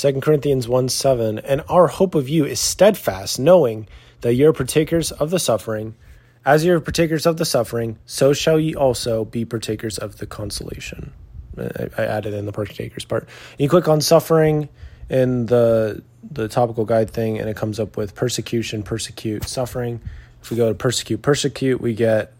2 0.00 0.20
Corinthians 0.20 0.66
1 0.66 0.88
7. 0.88 1.38
And 1.40 1.62
our 1.68 1.88
hope 1.88 2.14
of 2.14 2.26
you 2.26 2.46
is 2.46 2.58
steadfast, 2.58 3.38
knowing 3.38 3.86
that 4.22 4.34
you're 4.34 4.54
partakers 4.54 5.12
of 5.12 5.30
the 5.30 5.38
suffering. 5.38 5.94
As 6.42 6.64
you're 6.64 6.80
partakers 6.80 7.26
of 7.26 7.36
the 7.36 7.44
suffering, 7.44 7.98
so 8.06 8.32
shall 8.32 8.58
ye 8.58 8.74
also 8.74 9.26
be 9.26 9.44
partakers 9.44 9.98
of 9.98 10.16
the 10.16 10.26
consolation. 10.26 11.12
I, 11.58 11.88
I 11.98 12.04
added 12.06 12.32
in 12.32 12.46
the 12.46 12.52
partakers 12.52 13.04
part. 13.04 13.28
You 13.58 13.68
click 13.68 13.88
on 13.88 14.00
suffering 14.00 14.70
in 15.10 15.46
the 15.46 16.02
the 16.22 16.48
topical 16.48 16.86
guide 16.86 17.10
thing, 17.10 17.38
and 17.38 17.50
it 17.50 17.56
comes 17.56 17.78
up 17.78 17.98
with 17.98 18.14
persecution, 18.14 18.82
persecute, 18.82 19.44
suffering. 19.44 20.00
If 20.40 20.50
we 20.50 20.56
go 20.56 20.70
to 20.70 20.74
persecute, 20.74 21.20
persecute, 21.20 21.78
we 21.78 21.92
get 21.92 22.32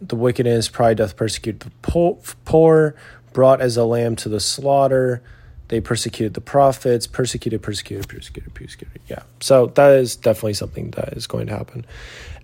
the 0.00 0.16
wickedness, 0.16 0.70
pride 0.70 0.96
doth 0.96 1.14
persecute 1.14 1.60
the 1.60 1.70
poor, 1.82 2.94
brought 3.34 3.60
as 3.60 3.76
a 3.76 3.84
lamb 3.84 4.16
to 4.16 4.30
the 4.30 4.40
slaughter. 4.40 5.22
They 5.70 5.80
persecuted 5.80 6.34
the 6.34 6.40
prophets, 6.40 7.06
persecuted, 7.06 7.62
persecuted, 7.62 8.08
persecuted, 8.08 8.52
persecuted. 8.54 9.00
Yeah. 9.06 9.22
So 9.38 9.66
that 9.66 9.92
is 9.92 10.16
definitely 10.16 10.54
something 10.54 10.90
that 10.90 11.12
is 11.12 11.28
going 11.28 11.46
to 11.46 11.56
happen. 11.56 11.86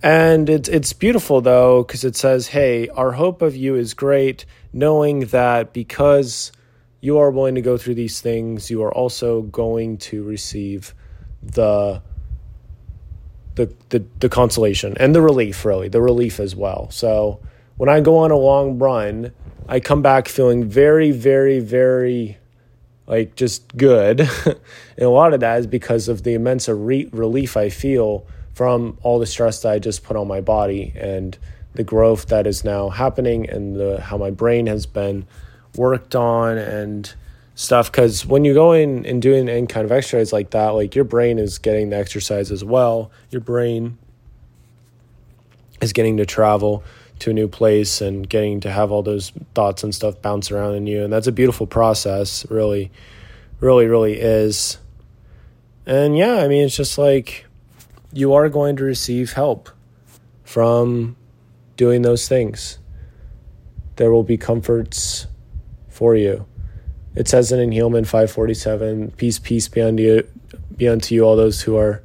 And 0.01 0.49
it's 0.49 0.69
it's 0.69 0.93
beautiful 0.93 1.41
though, 1.41 1.83
because 1.83 2.05
it 2.05 2.15
says, 2.15 2.47
Hey, 2.47 2.89
our 2.91 3.13
hope 3.13 3.43
of 3.43 3.57
you 3.57 3.75
is 3.75 3.95
great, 3.95 4.47
knowing 4.73 5.27
that 5.27 5.73
because 5.73 6.53
you 7.01 7.19
are 7.19 7.33
willing 7.33 7.57
to 7.57 7.61
go 7.61 7.77
through 7.77 7.97
these 7.97 8.21
things, 8.21 8.71
you 8.71 8.85
are 8.85 8.95
also 8.95 9.43
going 9.43 9.99
to 9.99 10.23
receive 10.23 10.95
the 11.43 12.01
the, 13.57 13.75
the, 13.89 14.05
the 14.21 14.29
consolation 14.29 14.97
and 15.01 15.17
the 15.17 15.21
relief, 15.21 15.65
really, 15.65 15.89
the 15.89 16.01
relief 16.01 16.39
as 16.39 16.55
well. 16.55 16.89
So 16.93 17.41
when 17.77 17.89
I 17.89 18.01
go 18.01 18.19
on 18.19 18.31
a 18.31 18.37
long 18.37 18.79
run, 18.79 19.33
I 19.69 19.81
come 19.81 20.01
back 20.01 20.29
feeling 20.29 20.63
very, 20.65 21.11
very, 21.11 21.59
very 21.59 22.39
like 23.07 23.37
just 23.37 23.77
good. 23.77 24.21
and 24.45 24.59
a 24.99 25.09
lot 25.09 25.35
of 25.35 25.41
that 25.41 25.61
is 25.61 25.67
because 25.67 26.09
of 26.09 26.23
the 26.23 26.35
immense 26.35 26.69
re- 26.69 27.09
relief 27.13 27.57
I 27.57 27.69
feel 27.69 28.27
from 28.55 28.99
all 29.03 29.19
the 29.19 29.27
stress 29.27 29.63
that 29.63 29.73
I 29.73 29.79
just 29.79 30.03
put 30.03 30.17
on 30.17 30.27
my 30.27 30.41
body 30.41 30.93
and 30.97 31.37
the 31.75 31.85
growth 31.85 32.27
that 32.29 32.47
is 32.47 32.65
now 32.65 32.89
happening 32.89 33.49
and 33.49 33.77
the 33.77 34.01
how 34.01 34.17
my 34.17 34.31
brain 34.31 34.67
has 34.67 34.87
been 34.87 35.27
worked 35.77 36.17
on 36.17 36.57
and 36.57 37.15
stuff. 37.55 37.93
Because 37.93 38.25
when 38.25 38.45
you 38.45 38.55
go 38.55 38.73
in 38.73 39.05
and 39.05 39.21
doing 39.21 39.49
any 39.49 39.67
kind 39.67 39.85
of 39.85 39.93
exercise 39.93 40.33
like 40.33 40.51
that 40.51 40.71
like 40.71 40.95
your 40.95 41.05
brain 41.05 41.39
is 41.39 41.59
getting 41.59 41.91
the 41.91 41.97
exercise 41.97 42.51
as 42.51 42.65
well. 42.65 43.11
Your 43.31 43.43
brain 43.43 43.99
is 45.81 45.93
getting 45.93 46.17
to 46.17 46.27
travel 46.27 46.83
to 47.21 47.31
a 47.31 47.35
new 47.35 47.49
place 47.49 48.01
and 48.01 48.29
getting 48.29 48.61
to 48.61 48.71
have 48.71 48.93
all 48.93 49.03
those 49.03 49.31
thoughts 49.55 49.83
and 49.83 49.95
stuff 49.95 50.21
bounce 50.21 50.51
around 50.51 50.75
in 50.75 50.87
you. 50.87 51.03
And 51.03 51.13
that's 51.13 51.27
a 51.27 51.33
beautiful 51.33 51.67
process. 51.67 52.49
Really 52.51 52.91
really 53.61 53.87
really 53.87 54.21
is. 54.21 54.79
And 55.87 56.17
yeah 56.17 56.37
i 56.37 56.49
mean 56.49 56.65
it's 56.65 56.77
just 56.77 56.99
like 56.99 57.47
you 58.13 58.33
are 58.33 58.49
going 58.49 58.77
to 58.77 58.85
receive 58.85 59.33
help 59.33 59.69
from 60.43 61.17
doing 61.77 62.03
those 62.03 62.29
things. 62.29 62.79
There 63.97 64.11
will 64.11 64.23
be 64.23 64.39
comforts 64.39 65.27
for 65.89 66.17
you. 66.17 66.47
It 67.15 67.29
says 67.29 67.53
in 67.53 67.71
Helaman 67.71 68.05
547, 68.05 69.13
peace, 69.13 69.39
peace 69.39 69.69
be 69.69 69.81
unto 69.81 70.03
you, 70.03 70.29
be 70.77 70.89
unto 70.89 71.15
you 71.15 71.25
all 71.25 71.37
those 71.37 71.63
who 71.63 71.77
are 71.77 72.03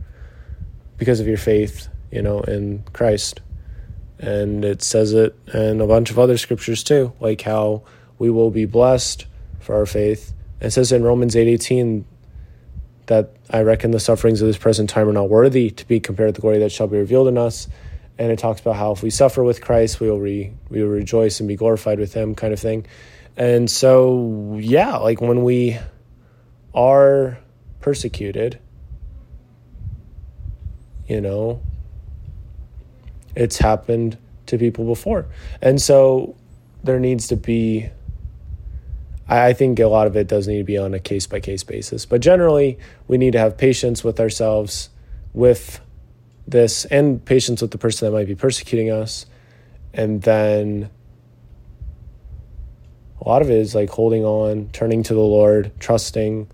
because 0.98 1.20
of 1.20 1.28
your 1.28 1.38
faith, 1.38 1.88
you 2.12 2.22
know, 2.22 2.42
in 2.42 2.84
Christ. 2.94 3.42
And 4.22 4.64
it 4.64 4.84
says 4.84 5.14
it 5.14 5.36
in 5.54 5.82
a 5.82 5.88
bunch 5.88 6.12
of 6.12 6.20
other 6.20 6.38
scriptures 6.38 6.84
too, 6.84 7.12
like 7.20 7.42
how 7.42 7.82
we 8.20 8.30
will 8.30 8.52
be 8.52 8.66
blessed 8.66 9.26
for 9.60 9.76
our 9.76 9.88
faith. 9.88 10.34
It 10.62 10.70
says 10.70 10.92
in 10.92 11.04
Romans 11.04 11.36
8:18 11.36 12.06
that 13.08 13.32
I 13.50 13.62
reckon 13.64 13.92
the 13.92 14.00
sufferings 14.00 14.42
of 14.42 14.48
this 14.48 14.60
present 14.60 14.90
time 14.90 15.10
are 15.10 15.14
not 15.14 15.28
worthy 15.28 15.72
to 15.72 15.88
be 15.88 16.00
compared 16.00 16.30
to 16.30 16.34
the 16.34 16.42
glory 16.42 16.60
that 16.60 16.72
shall 16.72 16.88
be 16.88 16.98
revealed 16.98 17.28
in 17.28 17.38
us. 17.38 17.68
And 18.20 18.32
it 18.32 18.38
talks 18.38 18.62
about 18.62 18.76
how 18.76 18.92
if 18.92 19.02
we 19.02 19.10
suffer 19.10 19.44
with 19.44 19.62
Christ, 19.62 20.00
we 20.00 20.10
will 20.10 20.20
re, 20.20 20.54
we 20.70 20.84
will 20.84 20.90
rejoice 20.90 21.40
and 21.40 21.50
be 21.50 21.56
glorified 21.56 21.98
with 21.98 22.14
him 22.14 22.36
kind 22.36 22.54
of 22.54 22.60
thing. 22.60 22.86
And 23.36 23.72
so, 23.72 24.60
yeah, 24.62 24.98
like 24.98 25.20
when 25.20 25.44
we 25.44 25.80
are 26.76 27.40
persecuted, 27.80 28.60
you 31.08 31.22
know, 31.22 31.62
it's 33.36 33.58
happened 33.58 34.18
to 34.48 34.58
people 34.58 34.86
before. 34.86 35.26
And 35.62 35.82
so 35.82 36.36
there 36.84 37.00
needs 37.00 37.28
to 37.28 37.36
be, 37.36 37.90
I 39.28 39.54
think 39.54 39.80
a 39.80 39.86
lot 39.86 40.08
of 40.08 40.16
it 40.16 40.28
does 40.28 40.48
need 40.48 40.58
to 40.58 40.64
be 40.64 40.78
on 40.78 40.94
a 40.94 41.00
case 41.00 41.28
by 41.28 41.40
case 41.40 41.64
basis. 41.64 42.06
But 42.06 42.22
generally, 42.22 42.78
we 43.08 43.18
need 43.18 43.32
to 43.32 43.40
have 43.40 43.58
patience 43.58 44.04
with 44.04 44.20
ourselves, 44.20 44.90
with 45.34 45.80
this, 46.48 46.86
and 46.86 47.24
patience 47.24 47.62
with 47.62 47.72
the 47.72 47.78
person 47.78 48.08
that 48.08 48.18
might 48.18 48.28
be 48.28 48.36
persecuting 48.36 48.92
us. 48.92 49.26
And 49.94 50.22
then 50.22 50.90
a 53.20 53.30
lot 53.30 53.42
of 53.42 53.50
it 53.50 53.58
is 53.58 53.76
like 53.76 53.90
holding 53.90 54.26
on, 54.26 54.70
turning 54.74 55.04
to 55.04 55.14
the 55.14 55.20
Lord, 55.20 55.72
trusting, 55.80 56.48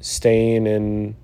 staying 0.00 0.66
in 0.66 1.16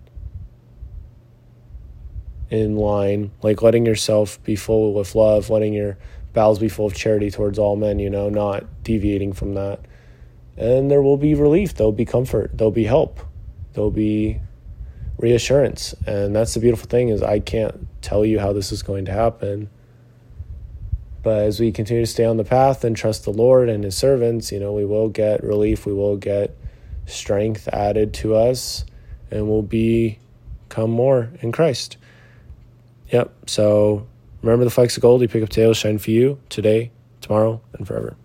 in 2.55 2.77
line, 2.77 3.31
like 3.43 3.63
letting 3.63 3.85
yourself 3.87 4.43
be 4.45 4.57
full 4.57 4.95
with 4.95 5.15
love, 5.15 5.51
letting 5.51 5.75
your 5.75 5.99
bowels 6.33 6.59
be 6.59 6.69
full 6.69 6.87
of 6.87 6.95
charity 6.95 7.31
towards 7.31 7.59
all 7.59 7.77
men, 7.77 7.99
you 7.99 8.11
know, 8.11 8.29
not 8.29 8.65
deviating 8.83 9.33
from 9.33 9.55
that. 9.55 9.81
And 10.57 10.91
there 10.91 11.03
will 11.03 11.17
be 11.17 11.35
relief, 11.35 11.75
there'll 11.75 11.93
be 11.93 12.05
comfort, 12.05 12.57
there'll 12.57 12.71
be 12.71 12.85
help, 12.85 13.21
there'll 13.73 13.91
be 13.91 14.41
reassurance. 15.19 15.95
And 16.07 16.35
that's 16.35 16.55
the 16.55 16.61
beautiful 16.61 16.89
thing 16.89 17.09
is 17.09 17.23
I 17.23 17.41
can't 17.41 17.87
tell 18.03 18.25
you 18.25 18.39
how 18.39 18.53
this 18.53 18.73
is 18.73 18.83
going 18.83 19.05
to 19.07 19.13
happen 19.13 19.69
but 21.25 21.45
as 21.45 21.59
we 21.59 21.73
continue 21.73 22.05
to 22.05 22.11
stay 22.11 22.27
on 22.27 22.37
the 22.37 22.45
path 22.45 22.85
and 22.85 22.95
trust 22.95 23.25
the 23.25 23.33
Lord 23.33 23.71
and 23.71 23.83
His 23.83 23.97
servants, 23.97 24.53
you 24.53 24.61
know, 24.61 24.75
we 24.75 24.85
will 24.85 25.09
get 25.09 25.43
relief, 25.43 25.87
we 25.87 25.95
will 25.95 26.19
get 26.19 26.55
strength 27.07 27.67
added 27.69 28.13
to 28.15 28.35
us, 28.35 28.85
and 29.31 29.49
we'll 29.49 29.63
become 29.63 30.91
more 30.91 31.31
in 31.41 31.51
Christ. 31.51 31.97
Yep. 33.11 33.49
So 33.51 34.07
remember 34.43 34.65
the 34.65 34.71
flags 34.71 34.97
of 34.97 35.03
gold 35.03 35.23
you 35.23 35.29
pick 35.29 35.43
up 35.43 35.49
tails 35.49 35.77
shine 35.77 35.99
for 35.99 36.11
you 36.11 36.41
today, 36.49 36.91
tomorrow, 37.21 37.61
and 37.75 37.87
forever. 37.87 38.17